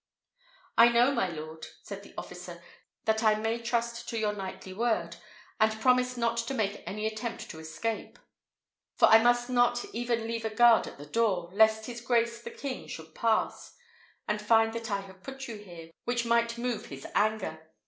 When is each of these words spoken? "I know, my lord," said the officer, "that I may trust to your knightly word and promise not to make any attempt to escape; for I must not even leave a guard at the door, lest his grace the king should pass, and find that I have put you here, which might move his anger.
"I 0.79 0.89
know, 0.89 1.11
my 1.11 1.29
lord," 1.29 1.67
said 1.83 2.01
the 2.01 2.15
officer, 2.17 2.63
"that 3.05 3.21
I 3.23 3.35
may 3.35 3.59
trust 3.61 4.09
to 4.09 4.17
your 4.17 4.33
knightly 4.33 4.73
word 4.73 5.17
and 5.59 5.79
promise 5.79 6.17
not 6.17 6.37
to 6.37 6.55
make 6.55 6.81
any 6.87 7.05
attempt 7.05 7.51
to 7.51 7.59
escape; 7.59 8.17
for 8.95 9.07
I 9.07 9.21
must 9.21 9.47
not 9.47 9.85
even 9.93 10.25
leave 10.25 10.43
a 10.43 10.49
guard 10.49 10.87
at 10.87 10.97
the 10.97 11.05
door, 11.05 11.51
lest 11.53 11.85
his 11.85 12.01
grace 12.01 12.41
the 12.41 12.49
king 12.49 12.87
should 12.87 13.13
pass, 13.13 13.75
and 14.27 14.41
find 14.41 14.73
that 14.73 14.89
I 14.89 15.01
have 15.01 15.21
put 15.21 15.47
you 15.47 15.57
here, 15.57 15.91
which 16.05 16.25
might 16.25 16.57
move 16.57 16.87
his 16.87 17.05
anger. 17.13 17.71